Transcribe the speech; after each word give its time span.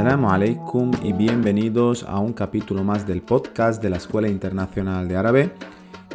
Assalamu 0.00 0.30
alaikum 0.30 0.92
y 1.02 1.12
bienvenidos 1.12 2.04
a 2.04 2.20
un 2.20 2.32
capítulo 2.32 2.82
más 2.82 3.06
del 3.06 3.20
podcast 3.20 3.82
de 3.82 3.90
la 3.90 3.98
Escuela 3.98 4.28
Internacional 4.28 5.06
de 5.06 5.16
Árabe. 5.18 5.52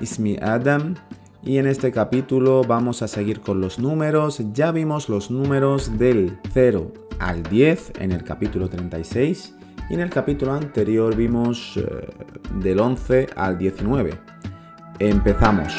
Ismi 0.01 0.37
Adam 0.41 0.95
y 1.43 1.59
en 1.59 1.67
este 1.67 1.91
capítulo 1.91 2.63
vamos 2.63 3.03
a 3.03 3.07
seguir 3.07 3.41
con 3.41 3.61
los 3.61 3.77
números. 3.77 4.41
Ya 4.53 4.71
vimos 4.71 5.07
los 5.07 5.29
números 5.29 5.99
del 5.99 6.39
0 6.51 6.93
al 7.19 7.43
10 7.43 7.93
en 7.99 8.11
el 8.11 8.23
capítulo 8.23 8.69
36 8.69 9.53
y 9.91 9.93
en 9.93 9.99
el 9.99 10.09
capítulo 10.09 10.53
anterior 10.53 11.15
vimos 11.15 11.77
eh, 11.77 12.09
del 12.55 12.79
11 12.79 13.27
al 13.35 13.59
19. 13.59 14.19
Empezamos. 14.97 15.75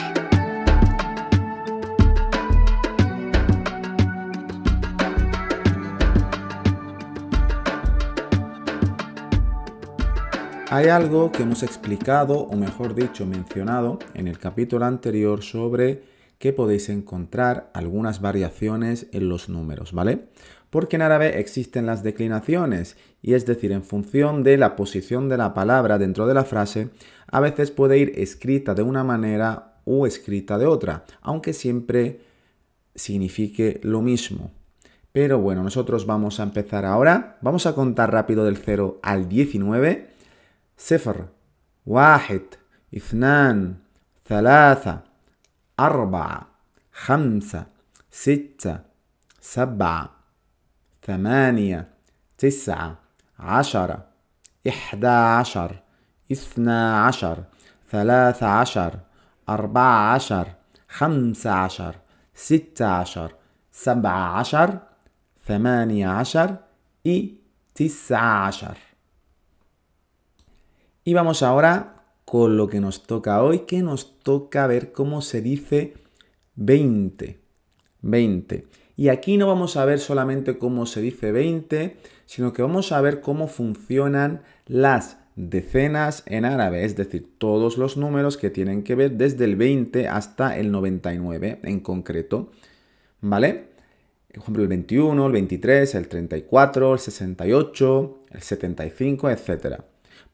Hay 10.68 10.88
algo 10.88 11.30
que 11.30 11.44
hemos 11.44 11.62
explicado, 11.62 12.40
o 12.40 12.56
mejor 12.56 12.96
dicho, 12.96 13.24
mencionado 13.24 14.00
en 14.14 14.26
el 14.26 14.40
capítulo 14.40 14.84
anterior 14.84 15.44
sobre 15.44 16.02
que 16.40 16.52
podéis 16.52 16.88
encontrar 16.88 17.70
algunas 17.72 18.20
variaciones 18.20 19.06
en 19.12 19.28
los 19.28 19.48
números, 19.48 19.92
¿vale? 19.92 20.24
Porque 20.68 20.96
en 20.96 21.02
árabe 21.02 21.38
existen 21.38 21.86
las 21.86 22.02
declinaciones, 22.02 22.96
y 23.22 23.34
es 23.34 23.46
decir, 23.46 23.70
en 23.70 23.84
función 23.84 24.42
de 24.42 24.56
la 24.56 24.74
posición 24.74 25.28
de 25.28 25.36
la 25.36 25.54
palabra 25.54 25.98
dentro 25.98 26.26
de 26.26 26.34
la 26.34 26.44
frase, 26.44 26.88
a 27.28 27.38
veces 27.38 27.70
puede 27.70 27.98
ir 27.98 28.14
escrita 28.16 28.74
de 28.74 28.82
una 28.82 29.04
manera 29.04 29.76
o 29.84 30.04
escrita 30.04 30.58
de 30.58 30.66
otra, 30.66 31.04
aunque 31.22 31.52
siempre 31.52 32.22
signifique 32.92 33.78
lo 33.84 34.02
mismo. 34.02 34.50
Pero 35.12 35.38
bueno, 35.38 35.62
nosotros 35.62 36.06
vamos 36.06 36.40
a 36.40 36.42
empezar 36.42 36.84
ahora. 36.84 37.38
Vamos 37.40 37.66
a 37.66 37.74
contar 37.74 38.12
rápido 38.12 38.44
del 38.44 38.56
0 38.56 38.98
al 39.02 39.28
19 39.28 40.15
صفر 40.78 41.28
واحد 41.86 42.42
اثنان 42.96 43.74
ثلاثة 44.26 45.00
أربعة 45.80 46.46
خمسة 46.92 47.66
ستة 48.10 48.78
سبعة 49.40 50.10
ثمانية 51.02 51.88
تسعة 52.38 52.98
عشرة 53.38 54.06
إحدى 54.68 55.06
عشر 55.06 55.82
اثنا 56.32 57.06
عشر 57.06 57.44
ثلاثة 57.90 58.46
عشر 58.46 58.98
أربعة 59.48 60.14
عشر 60.14 60.48
خمسة 60.88 61.50
عشر 61.50 61.94
ستة 62.34 62.86
عشر 62.86 63.34
سبعة 63.72 64.38
عشر 64.38 64.78
ثمانية 65.46 66.08
عشر 66.08 66.56
إي 67.06 67.34
تسعة 67.74 68.46
عشر. 68.46 68.85
Y 71.08 71.14
vamos 71.14 71.44
ahora 71.44 72.02
con 72.24 72.56
lo 72.56 72.66
que 72.66 72.80
nos 72.80 73.04
toca 73.04 73.40
hoy, 73.40 73.60
que 73.60 73.80
nos 73.80 74.18
toca 74.24 74.66
ver 74.66 74.90
cómo 74.90 75.22
se 75.22 75.40
dice 75.40 75.94
20. 76.56 77.38
20. 78.02 78.66
Y 78.96 79.08
aquí 79.08 79.36
no 79.36 79.46
vamos 79.46 79.76
a 79.76 79.84
ver 79.84 80.00
solamente 80.00 80.58
cómo 80.58 80.84
se 80.84 81.00
dice 81.00 81.30
20, 81.30 81.96
sino 82.24 82.52
que 82.52 82.62
vamos 82.62 82.90
a 82.90 83.00
ver 83.00 83.20
cómo 83.20 83.46
funcionan 83.46 84.42
las 84.66 85.18
decenas 85.36 86.24
en 86.26 86.44
árabe, 86.44 86.84
es 86.84 86.96
decir, 86.96 87.34
todos 87.38 87.78
los 87.78 87.96
números 87.96 88.36
que 88.36 88.50
tienen 88.50 88.82
que 88.82 88.96
ver 88.96 89.12
desde 89.12 89.44
el 89.44 89.54
20 89.54 90.08
hasta 90.08 90.58
el 90.58 90.72
99 90.72 91.60
en 91.62 91.78
concreto. 91.78 92.50
¿Vale? 93.20 93.68
Por 94.26 94.42
ejemplo, 94.42 94.62
el 94.64 94.68
21, 94.68 95.24
el 95.24 95.32
23, 95.32 95.94
el 95.94 96.08
34, 96.08 96.94
el 96.94 96.98
68, 96.98 98.18
el 98.32 98.42
75, 98.42 99.30
etcétera 99.30 99.84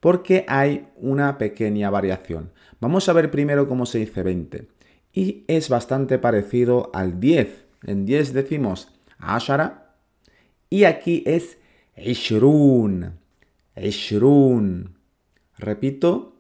porque 0.03 0.45
hay 0.49 0.89
una 0.97 1.39
pequeña 1.39 1.89
variación. 1.89 2.51
Vamos 2.81 3.09
a 3.09 3.13
ver 3.13 3.31
primero 3.31 3.69
cómo 3.69 3.87
se 3.87 3.99
dice 3.99 4.25
20. 4.25 4.67
Y 5.13 5.45
es 5.47 5.69
bastante 5.69 6.19
parecido 6.19 6.91
al 6.93 7.21
10. 7.21 7.67
En 7.85 8.05
10 8.05 8.33
decimos 8.33 8.89
ashara 9.21 9.95
y 10.69 10.85
aquí 10.85 11.23
es 11.25 11.57
ishrun. 11.97 13.13
Ishrun. 13.77 14.99
Repito, 15.57 16.35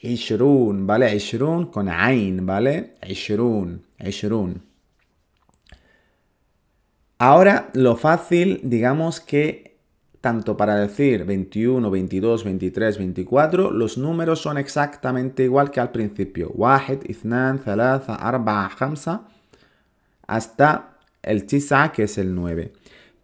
ishrun, 0.00 0.86
¿vale? 0.86 1.14
Ishrun 1.14 1.66
con 1.66 1.90
ain, 1.90 2.46
¿vale? 2.46 2.94
Ishrun, 3.06 3.84
ishrun. 3.98 4.62
Ahora, 7.18 7.68
lo 7.74 7.96
fácil, 7.96 8.60
digamos 8.62 9.20
que 9.20 9.71
tanto 10.22 10.56
para 10.56 10.76
decir 10.76 11.24
21, 11.24 11.90
22, 11.90 12.44
23, 12.44 12.96
24, 12.96 13.72
los 13.72 13.98
números 13.98 14.40
son 14.40 14.56
exactamente 14.56 15.42
igual 15.42 15.72
que 15.72 15.80
al 15.80 15.90
principio. 15.90 16.52
Wahid, 16.54 17.00
Ithnan, 17.08 17.58
Thalatha, 17.58 18.14
Arba, 18.14 18.70
Hamsa, 18.78 19.26
hasta 20.28 20.96
el 21.22 21.44
Tisa, 21.44 21.90
que 21.90 22.04
es 22.04 22.18
el 22.18 22.36
9. 22.36 22.72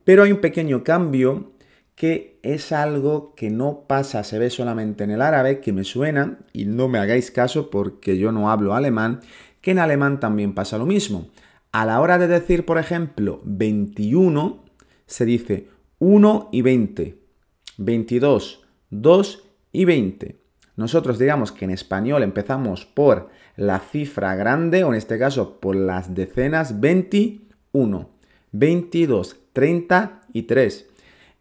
Pero 0.02 0.24
hay 0.24 0.32
un 0.32 0.40
pequeño 0.40 0.82
cambio 0.82 1.52
que 1.94 2.40
es 2.42 2.72
algo 2.72 3.32
que 3.36 3.48
no 3.48 3.84
pasa, 3.86 4.24
se 4.24 4.40
ve 4.40 4.50
solamente 4.50 5.04
en 5.04 5.12
el 5.12 5.22
árabe, 5.22 5.60
que 5.60 5.72
me 5.72 5.84
suena, 5.84 6.38
y 6.52 6.64
no 6.64 6.88
me 6.88 6.98
hagáis 6.98 7.30
caso 7.30 7.70
porque 7.70 8.18
yo 8.18 8.32
no 8.32 8.50
hablo 8.50 8.74
alemán, 8.74 9.20
que 9.60 9.70
en 9.70 9.78
alemán 9.78 10.18
también 10.18 10.52
pasa 10.52 10.78
lo 10.78 10.86
mismo. 10.86 11.28
A 11.70 11.86
la 11.86 12.00
hora 12.00 12.18
de 12.18 12.26
decir, 12.26 12.64
por 12.64 12.78
ejemplo, 12.78 13.40
21, 13.44 14.64
se 15.06 15.24
dice 15.24 15.68
1 16.00 16.48
y 16.52 16.62
20, 16.62 17.18
22, 17.78 18.64
2 18.90 19.44
y 19.72 19.84
20. 19.84 20.36
Nosotros 20.76 21.18
digamos 21.18 21.50
que 21.50 21.64
en 21.64 21.72
español 21.72 22.22
empezamos 22.22 22.86
por 22.86 23.30
la 23.56 23.80
cifra 23.80 24.36
grande, 24.36 24.84
o 24.84 24.88
en 24.90 24.94
este 24.94 25.18
caso 25.18 25.58
por 25.58 25.74
las 25.74 26.14
decenas 26.14 26.80
21, 26.80 28.10
22, 28.52 29.36
33. 29.52 30.86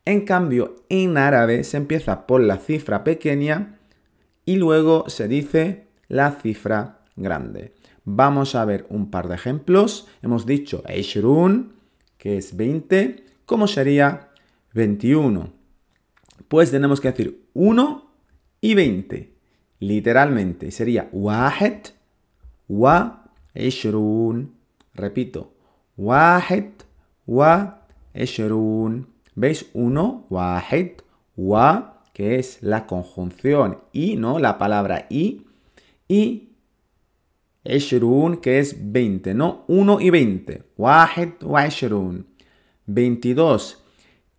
En 0.06 0.22
cambio, 0.22 0.75
en 0.89 1.18
árabe 1.18 1.63
se 1.63 1.78
empieza 1.78 2.25
por 2.25 2.41
la 2.41 2.57
cifra 2.57 3.03
pequeña 3.03 3.78
y 4.45 4.56
luego 4.56 5.03
se 5.07 5.28
dice 5.28 5.85
la 6.07 6.31
cifra 6.31 7.01
grande. 7.16 7.74
Vamos 8.06 8.56
a 8.56 8.66
ver 8.66 8.88
un 8.89 9.12
par 9.12 9.28
de 9.28 9.35
ejemplos. 9.35 10.07
Hemos 10.24 10.45
dicho 10.45 10.81
Eishrun, 10.88 11.74
que 12.18 12.38
es 12.38 12.56
20. 12.56 13.24
¿Cómo 13.45 13.68
sería 13.68 14.27
21. 14.78 15.50
Pues 16.48 16.70
tenemos 16.70 17.02
que 17.02 17.10
decir 17.10 17.50
1 17.56 18.12
y 18.62 18.76
20. 18.76 19.34
Literalmente 19.80 20.72
sería 20.72 21.10
wahed 21.12 21.88
wa 22.68 23.26
ishrun. 23.56 24.54
Repito, 24.94 25.54
wahed 25.98 26.72
wa 27.26 27.82
ishrun. 28.14 29.08
¿Veis? 29.36 29.66
1, 29.74 30.26
wahed 30.30 31.02
wa, 31.36 32.04
que 32.14 32.40
es 32.40 32.60
la 32.62 32.86
conjunción 32.86 33.80
y, 33.92 34.16
¿no? 34.16 34.40
La 34.40 34.58
palabra 34.58 35.08
y. 35.10 35.48
Y 36.08 36.50
ishrun, 37.64 38.38
que 38.38 38.60
es 38.60 38.76
20, 38.92 39.34
¿no? 39.34 39.66
1 39.68 40.02
y 40.02 40.10
20. 40.12 40.64
Wahed 40.78 41.34
wa 41.42 41.66
ishrun. 41.66 42.28
22 42.86 43.84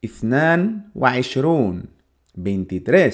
اثنان 0.05 0.81
وعشرون. 0.95 1.83
23 2.37 3.13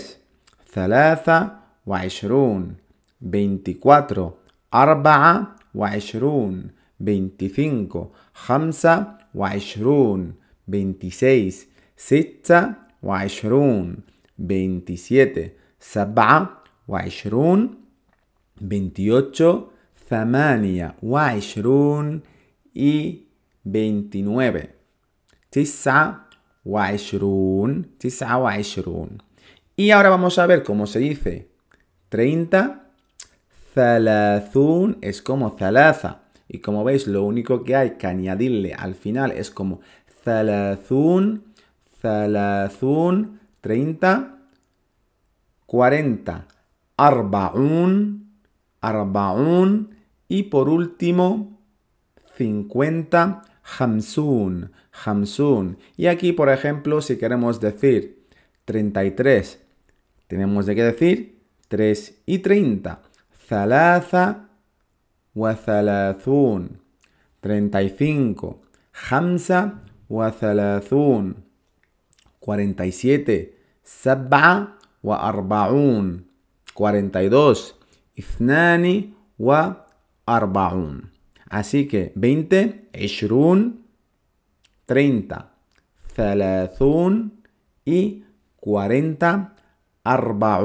ثلاثة 0.75 1.53
وعشرون. 1.87 2.75
24 3.23 4.33
أربعة 4.75 5.57
وعشرون. 5.75 6.71
25 7.01 7.89
خمسة 8.35 9.07
وعشرون. 9.35 10.35
26 10.69 11.53
ستة 11.97 12.75
وعشرون. 13.03 13.97
27 14.39 15.51
سبعة 15.81 16.63
وعشرون. 16.89 17.71
28 18.61 19.67
ثمانية 20.11 20.95
وعشرون. 21.03 22.21
y 22.75 23.25
29 23.65 24.69
تسعة 25.51 26.24
وعشرون 26.66 27.86
تسعة 28.00 28.38
وعشرون 28.38 29.18
y 29.76 29.92
ahora 29.92 30.10
vamos 30.10 30.38
a 30.40 30.46
ver 30.46 30.64
cómo 30.64 30.88
se 30.88 31.00
dice 31.00 31.48
30 32.10 32.90
ثلاثون 33.76 34.98
es 35.02 35.22
como 35.22 35.56
ثلاثة 35.58 36.18
y 36.48 36.60
como 36.60 36.84
veis 36.84 37.08
lo 37.08 37.24
único 37.24 37.64
que 37.64 37.76
hay 37.76 37.92
que 37.92 38.08
añadirle 38.08 38.74
al 38.74 38.96
final 38.96 39.32
es 39.32 39.52
como 39.52 39.80
ثلاثون 40.26 41.44
ثلاثون 42.02 43.40
30 43.62 44.36
40 45.66 46.48
أربعون 47.00 48.26
أربعون 48.84 49.90
y 50.28 50.44
por 50.44 50.70
último 50.70 51.60
50 52.38 53.42
Hamsun, 53.65 54.73
Hamsun. 55.05 55.79
Y 55.97 56.07
aquí, 56.07 56.33
por 56.33 56.51
ejemplo, 56.51 57.01
si 57.01 57.17
queremos 57.17 57.61
decir 57.61 58.27
33, 58.67 59.59
tenemos 60.27 60.67
de 60.67 60.75
que 60.75 60.83
decir 60.85 61.43
3 61.69 62.23
y 62.27 62.39
30. 62.39 63.01
Zalaza 63.49 64.49
wa 65.35 65.55
zalazun. 65.55 66.81
35. 67.41 68.63
Hamza 69.11 69.83
wa 70.09 70.31
zalazun. 70.31 71.45
47. 72.41 73.59
Sab'a 73.83 74.77
wa 75.03 75.17
arbaun. 75.17 76.27
42. 76.75 77.75
Ithnani 78.15 79.15
wa 79.39 79.87
arbaun. 80.27 81.14
Así 81.49 81.87
que 81.87 82.13
20, 82.15 82.89
20, 82.93 83.79
30, 84.87 85.51
30 86.15 86.71
y 87.85 88.25
40, 88.61 89.55
40, 90.03 90.61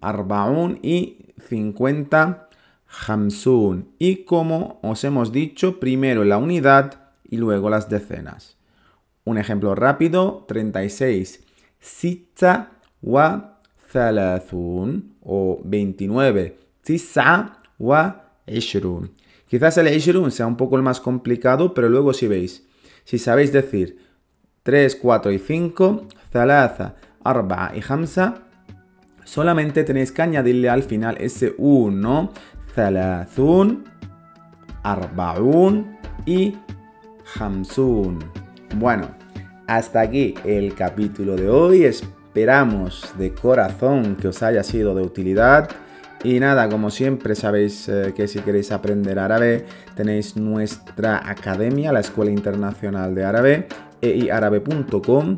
40 0.00 0.78
y 0.82 1.26
50, 1.48 2.48
50. 2.86 3.86
Y 3.98 4.24
como 4.24 4.78
os 4.82 5.04
hemos 5.04 5.32
dicho, 5.32 5.78
primero 5.80 6.24
la 6.24 6.38
unidad 6.38 7.12
y 7.24 7.36
luego 7.36 7.70
las 7.70 7.88
decenas. 7.88 8.56
Un 9.24 9.38
ejemplo 9.38 9.74
rápido, 9.74 10.44
36, 10.48 11.44
6 11.78 12.18
wa 13.02 13.60
30 13.92 15.02
o 15.22 15.60
29, 15.64 16.58
9 16.84 17.52
wa 17.78 18.24
20. 18.46 19.10
Quizás 19.50 19.76
el 19.78 19.88
ishrun 19.88 20.30
sea 20.30 20.46
un 20.46 20.56
poco 20.56 20.76
el 20.76 20.82
más 20.84 21.00
complicado, 21.00 21.74
pero 21.74 21.88
luego 21.88 22.12
si 22.12 22.28
veis, 22.28 22.68
si 23.02 23.18
sabéis 23.18 23.52
decir 23.52 23.98
3, 24.62 24.94
4 24.94 25.32
y 25.32 25.40
5, 25.40 26.06
thalatha, 26.30 26.94
arba 27.24 27.72
y 27.74 27.82
hamsa, 27.86 28.44
solamente 29.24 29.82
tenéis 29.82 30.12
que 30.12 30.22
añadirle 30.22 30.68
al 30.68 30.84
final 30.84 31.16
ese 31.18 31.52
1, 31.58 32.32
thalathun, 32.76 33.82
arbaun 34.84 35.98
y 36.24 36.54
hamsun. 37.34 38.20
Bueno, 38.76 39.08
hasta 39.66 40.02
aquí 40.02 40.32
el 40.44 40.74
capítulo 40.76 41.34
de 41.34 41.48
hoy. 41.48 41.82
Esperamos 41.82 43.12
de 43.18 43.34
corazón 43.34 44.14
que 44.14 44.28
os 44.28 44.44
haya 44.44 44.62
sido 44.62 44.94
de 44.94 45.02
utilidad. 45.02 45.68
Y 46.22 46.38
nada, 46.38 46.68
como 46.68 46.90
siempre 46.90 47.34
sabéis 47.34 47.88
eh, 47.88 48.12
que 48.14 48.28
si 48.28 48.40
queréis 48.40 48.72
aprender 48.72 49.18
árabe 49.18 49.64
tenéis 49.94 50.36
nuestra 50.36 51.28
academia, 51.28 51.92
la 51.92 52.00
Escuela 52.00 52.30
Internacional 52.30 53.14
de 53.14 53.24
Árabe, 53.24 53.68
eiarabe.com 54.02 55.36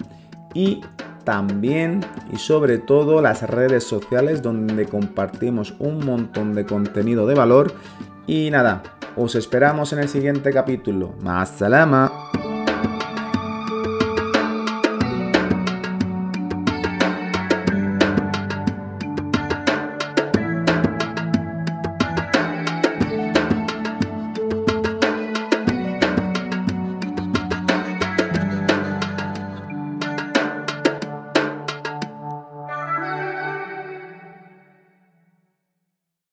y 0.55 0.81
también 1.25 2.01
y 2.33 2.37
sobre 2.39 2.79
todo 2.79 3.23
las 3.23 3.49
redes 3.49 3.85
sociales 3.85 4.43
donde 4.43 4.87
compartimos 4.87 5.75
un 5.79 6.05
montón 6.05 6.55
de 6.55 6.67
contenido 6.67 7.27
de 7.27 7.35
valor. 7.35 7.75
Y 8.27 8.51
nada, 8.51 8.83
os 9.17 9.35
esperamos 9.37 9.93
en 9.93 10.01
el 10.01 10.09
siguiente 10.09 10.53
capítulo. 10.53 11.15
Más 11.21 11.51
salama. 11.51 12.22